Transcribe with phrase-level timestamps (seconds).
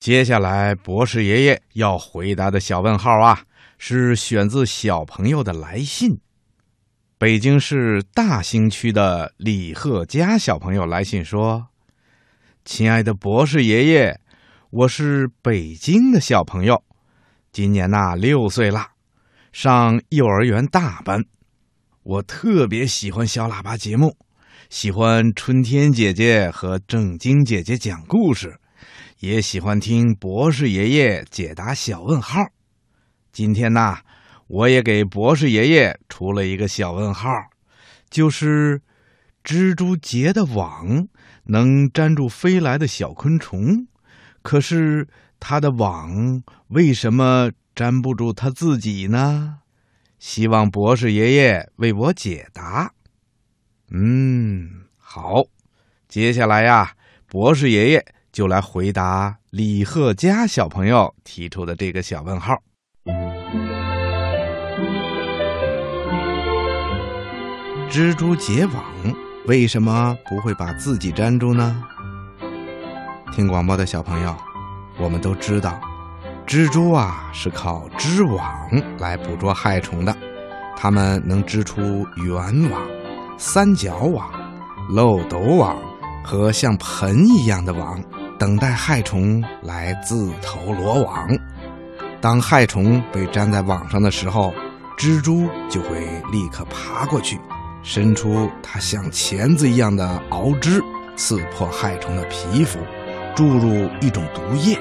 [0.00, 3.44] 接下来，博士爷爷要回答的小问号啊，
[3.76, 6.18] 是选自小朋友的来信。
[7.18, 11.66] 北京市大兴区的李贺佳小朋友来信说
[12.64, 14.18] ：“亲爱的博士爷爷，
[14.70, 16.82] 我是北京的小朋友，
[17.52, 18.92] 今年呐六岁啦，
[19.52, 21.22] 上幼儿园大班。
[22.04, 24.16] 我特别喜欢小喇叭节目，
[24.70, 28.56] 喜欢春天姐姐和正晶姐姐讲故事。”
[29.20, 32.40] 也喜欢听博士爷爷解答小问号。
[33.30, 33.98] 今天呢，
[34.46, 37.28] 我也给博士爷爷出了一个小问号，
[38.08, 38.80] 就是
[39.44, 41.06] 蜘蛛结的网
[41.44, 43.86] 能粘住飞来的小昆虫，
[44.40, 45.06] 可是
[45.38, 49.58] 它的网为什么粘不住它自己呢？
[50.18, 52.94] 希望博士爷爷为我解答。
[53.90, 55.42] 嗯，好，
[56.08, 56.94] 接下来呀，
[57.26, 58.02] 博士爷爷。
[58.32, 62.54] 就来回答李贺佳小朋友提出的这个小问号：
[67.90, 68.84] 蜘蛛结网
[69.46, 71.82] 为什么不会把自己粘住呢？
[73.32, 74.36] 听广播的小朋友，
[74.98, 75.80] 我们都知道，
[76.46, 80.16] 蜘蛛啊是靠织网来捕捉害虫的，
[80.76, 82.80] 它们能织出圆网、
[83.36, 84.30] 三角网、
[84.88, 85.76] 漏斗网
[86.24, 88.00] 和像盆一样的网。
[88.40, 91.28] 等待害虫来自投罗网。
[92.22, 94.50] 当害虫被粘在网上的时候，
[94.96, 96.00] 蜘蛛就会
[96.32, 97.38] 立刻爬过去，
[97.82, 100.82] 伸出它像钳子一样的螯肢，
[101.16, 102.78] 刺破害虫的皮肤，
[103.36, 104.74] 注入一种毒液。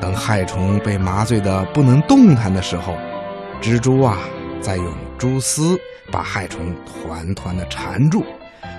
[0.00, 2.96] 等害虫被麻醉的不能动弹的时候，
[3.62, 4.18] 蜘蛛啊，
[4.60, 5.78] 再用蛛丝
[6.10, 8.24] 把害虫团团的缠住，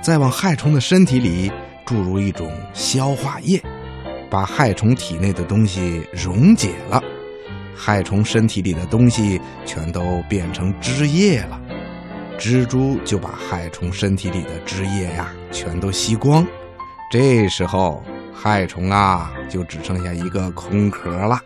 [0.00, 1.50] 再往害虫的身体里
[1.84, 3.60] 注入一种消化液。
[4.28, 7.02] 把害虫体内的东西溶解了，
[7.74, 11.60] 害虫身体里的东西全都变成汁液了，
[12.38, 16.46] 蜘蛛就把害虫身体里的汁液呀全都吸光，
[17.10, 18.02] 这时候
[18.34, 21.40] 害虫啊就只剩下一个空壳了。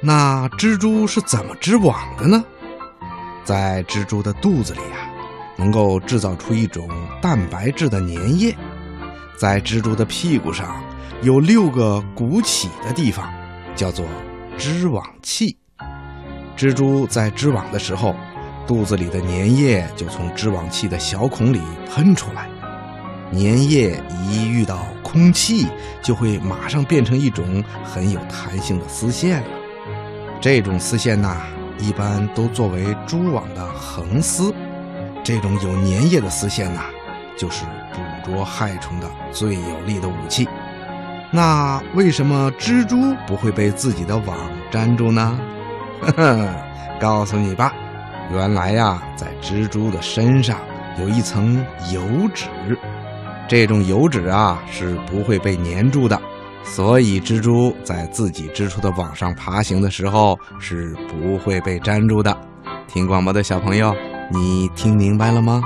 [0.00, 2.44] 那蜘蛛是怎么织网的呢？
[3.44, 5.10] 在蜘蛛的肚子里啊，
[5.56, 6.88] 能够制造出一种
[7.20, 8.54] 蛋白质的粘液，
[9.36, 10.80] 在蜘蛛的屁股上。
[11.20, 13.28] 有六个鼓起的地方，
[13.74, 14.06] 叫做
[14.56, 15.56] 织网器。
[16.56, 18.14] 蜘蛛在织网的时候，
[18.68, 21.60] 肚子里的粘液就从织网器的小孔里
[21.92, 22.48] 喷出来。
[23.32, 25.66] 粘液一遇到空气，
[26.00, 29.48] 就会马上变成一种很有弹性的丝线了。
[30.40, 31.36] 这种丝线呐，
[31.80, 34.54] 一般都作为蛛网的横丝。
[35.24, 36.82] 这种有粘液的丝线呐，
[37.36, 40.48] 就是捕捉害虫的最有力的武器。
[41.30, 44.36] 那为什么蜘蛛不会被自己的网
[44.70, 45.38] 粘住呢？
[46.00, 46.48] 呵呵，
[47.00, 47.72] 告诉你吧，
[48.32, 50.58] 原来呀，在蜘蛛的身上
[50.98, 51.56] 有一层
[51.92, 52.00] 油
[52.32, 52.46] 脂，
[53.46, 56.18] 这种油脂啊是不会被粘住的，
[56.64, 62.34] 所以蜘蛛在自己织出的网上爬行的时候是不会被粘住的。
[62.86, 63.94] 听广播的小朋友，
[64.30, 65.60] 你听明白了吗？